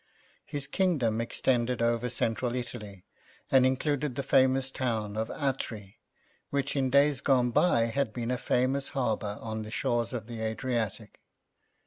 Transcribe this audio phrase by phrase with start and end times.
[0.47, 3.05] His kingdom extended over Central Italy,
[3.51, 5.99] and included the famous town of Atri,
[6.49, 10.41] which in days gone by had been a famous harbour on the shores of the
[10.41, 11.21] Adriatic.